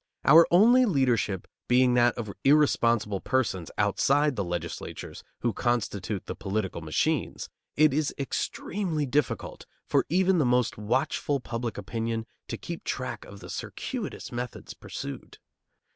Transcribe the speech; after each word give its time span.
Our 0.25 0.47
only 0.49 0.85
leadership 0.87 1.47
being 1.67 1.93
that 1.93 2.17
of 2.17 2.33
irresponsible 2.43 3.21
persons 3.21 3.69
outside 3.77 4.35
the 4.35 4.43
legislatures 4.43 5.23
who 5.41 5.53
constitute 5.53 6.25
the 6.25 6.33
political 6.33 6.81
machines, 6.81 7.49
it 7.75 7.93
is 7.93 8.11
extremely 8.17 9.05
difficult 9.05 9.67
for 9.85 10.07
even 10.09 10.39
the 10.39 10.43
most 10.45 10.75
watchful 10.75 11.39
public 11.39 11.77
opinion 11.77 12.25
to 12.47 12.57
keep 12.57 12.83
track 12.83 13.25
of 13.25 13.41
the 13.41 13.49
circuitous 13.51 14.31
methods 14.31 14.73
pursued. 14.73 15.37